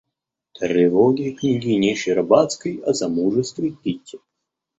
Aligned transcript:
Тревоги 0.53 1.31
княгини 1.31 1.95
Щербацкой 1.95 2.81
о 2.87 2.93
замужестве 2.93 3.69
Кити. 3.83 4.17